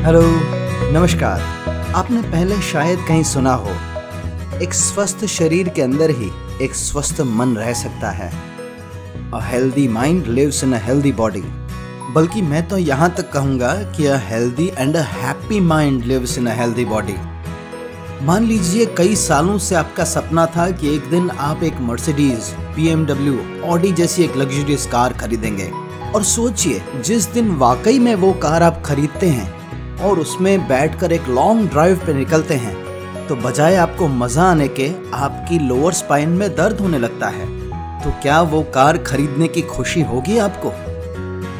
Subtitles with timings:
[0.00, 0.20] Hello,
[0.92, 1.40] नमस्कार।
[1.94, 3.70] आपने पहले शायद कहीं सुना हो,
[4.62, 6.30] एक स्वस्थ शरीर के अंदर ही
[6.62, 8.28] एक स्वस्थ मन रह सकता है।
[9.34, 11.42] A healthy mind lives in a healthy body
[12.14, 16.46] बल्कि मैं तो यहाँ तक कहूँगा कि a healthy and a happy mind lives in
[16.46, 17.16] a healthy body
[18.22, 23.60] मान लीजिए कई सालों से आपका सपना था कि एक दिन आप एक मर्सिडीज बी
[23.68, 25.70] ऑडी जैसी एक लग्जरियस कार खरीदेंगे।
[26.14, 29.59] और सोचिए, जिस दिन वाकई में वो कार आप खरीदते हैं
[30.02, 32.78] और उसमें बैठकर एक लॉन्ग ड्राइव पे निकलते हैं
[33.26, 37.46] तो बजाय आपको मज़ा आने के, आपकी लोअर स्पाइन में दर्द होने लगता है।
[38.04, 40.72] तो क्या वो कार खरीदने की खुशी होगी आपको?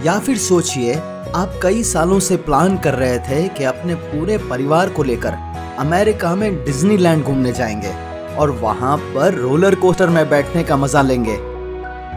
[0.06, 0.94] या फिर सोचिए,
[1.34, 5.36] आप कई सालों से प्लान कर रहे थे कि अपने पूरे परिवार को लेकर
[5.78, 7.92] अमेरिका में डिज्नीलैंड घूमने जाएँगे
[8.36, 11.36] और वहाँ पर रोलर कोस्टर में बैठने का मज़ा लेंगे।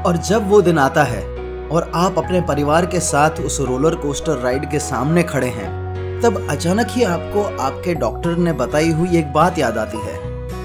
[0.01, 1.23] और जब वो दिन आता है
[1.67, 5.82] और आप अपने परिवार के साथ उस रोलर कोस्टर राइड के सामने खड़े हैं
[6.23, 10.17] तब अचानक ही आपको आपके डॉक्टर ने बताई हुई एक बात याद आती है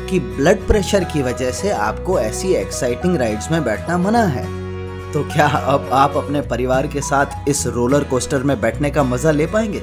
[0.06, 4.44] कि ब्लड प्रेशर की वजह से आपको ऐसी एक्साइटिंग राइड्स में बैठना मना है।
[5.12, 9.30] तो क्या अब आप अपने परिवार के साथ इस रोलर कोस्टर में बैठने का मज़ा
[9.30, 9.80] ले पाएँगे?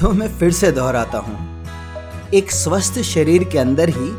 [0.00, 1.64] तो मैं फिर से दोहराता हूँ।
[2.34, 4.10] एक स्वस्थ शरीर के अंदर ही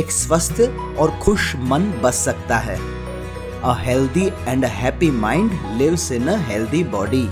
[0.00, 0.60] एक स्वस्थ
[0.98, 2.78] और खुश मन बस सकता है।
[3.62, 7.26] A healthy and a happy mind lives in a healthy body.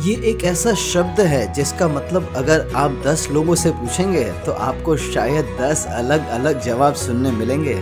[0.00, 4.96] ये एक ऐसा शब्द है जिसका मतलब अगर आप 10 लोगों से पूछेंगे तो आपको
[4.96, 7.74] शायद 10 अलग अलग जवाब सुनने मिलेंगे।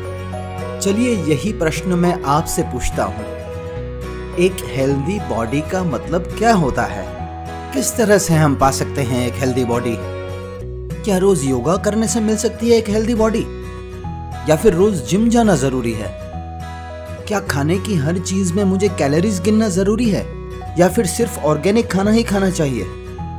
[0.80, 3.24] चलिए यही प्रश्न मैं आपसे पूछता हूँ।
[4.36, 7.06] एक हेल्दी बॉडी का मतलब क्या होता है?
[7.74, 9.96] किस तरह से हम पा सकते हैं एक हेल्दी बॉडी
[11.04, 13.44] क्या रोज योगा करने से मिल सकती है एक हेल्दी बॉडी
[14.50, 16.16] या फिर रोज जिम जाना ज़रूरी है?
[17.28, 20.37] क्या खाने की हर चीज़ में मुझे कैलोरीज गिनना ज़रूरी है?
[20.78, 22.86] या फिर सिर्फ़ ऑर्गेनिक खाना ही खाना चाहिए?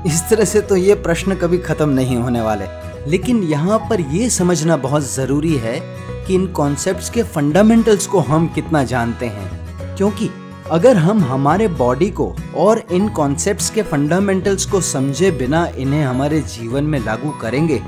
[0.07, 2.65] इस तरह से तो ये प्रश्न कभी खत्म नहीं होने वाले।
[3.11, 5.79] लेकिन यहाँ पर ये समझना बहुत ज़रूरी है
[6.27, 10.29] कि इन कॉन्सेप्ट्स के फंडामेंटल्स को हम कितना जानते हैं। क्योंकि
[10.71, 16.41] अगर हम हमारे बॉडी को और इन कॉन्सेप्ट्स के फंडामेंटल्स को समझे बिना इन्हें हमारे
[16.41, 17.81] जीवन में लागू करेंगे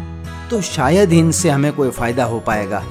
[0.50, 2.84] तो शायद इनसे हमें कोई फ़ायदा हो पाएगा।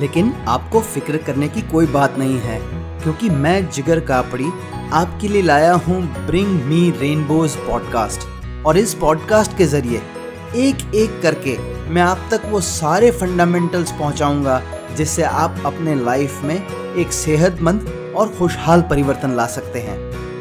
[0.00, 4.50] लेकिन आपको फ़िक्र करने की कोई बात नहीं है। क्योंकि मैं जिगर कापड़ी
[4.92, 8.20] आपके लिए लाया हूँ ब्रिंग मी रेनबोज पॉडकास्ट
[8.66, 10.02] और इस पॉडकास्ट के ज़रिए
[10.56, 11.58] एक एक करके
[11.90, 14.62] मैं आप तक वो सारे फंडामेंटल्स पहुंचाऊँगा,
[14.96, 19.98] जिससे आप अपने लाइफ में एक सेहतमंद और खुशहाल परिवर्तन ला सकते हैं।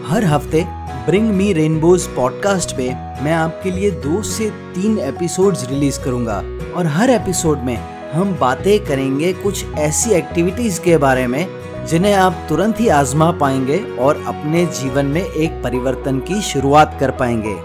[0.08, 0.66] हर हफ़्ते
[1.06, 2.90] ब्रिंग मी रेनबोज पॉडकास्ट पे
[3.24, 6.38] मैं आपके लिए दो से तीन एपिसोड्स रिलीज़ करूँगा।
[6.76, 7.78] और हर एपिसोड में
[8.12, 13.86] हम बातें करेंगे कुछ ऐसी एक्टिविटीज़ के बारे में जिन्हें आप तुरंत ही आजमा पाएँगे
[14.00, 17.56] और अपने जीवन में एक परिवर्तन की शुरुआत कर पाएँगे।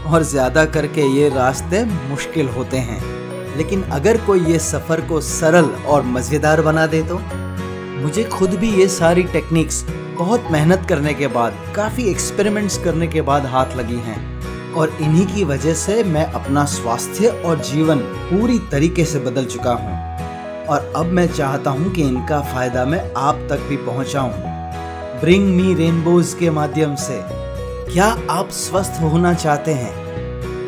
[0.07, 5.71] और ज़्यादा करके ये रास्ते मुश्किल होते हैं। लेकिन अगर कोई ये सफ़र को सरल
[5.87, 7.19] और मज़ेदार बना दे तो?
[8.03, 9.85] मुझे खुद भी ये सारी टेक्निक्स
[10.19, 15.27] बहुत मेहनत करने के बाद, काफ़ी एक्सपेरिमेंट्स करने के बाद हाथ लगी हैं, और इन्हीं
[15.27, 20.03] की वजह से मैं अपना स्वास्थ्य और जीवन पूरी तरीके से बदल चुका हूँ।
[20.67, 24.54] और अब मैं चाहता हूँ कि इनका फ़ायदा मैं आप तक भी पहुंचाऊं।
[25.15, 27.21] ब्रिंग मी रेनबोज के माध्यम से।
[27.93, 29.93] क्या आप स्वस्थ होना चाहते हैं?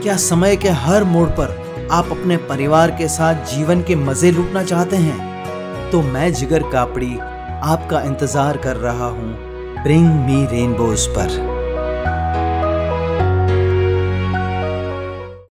[0.02, 4.62] क्या समय के हर मोड़ पर आप अपने परिवार के साथ जीवन के मज़े लूटना
[4.62, 5.90] चाहते हैं?
[5.90, 7.18] तो मैं जिगर कापड़ी
[7.62, 9.36] आपका इंतज़ार कर रहा हूँ।
[9.82, 11.55] ब्रिंग मी रेनबोज पर।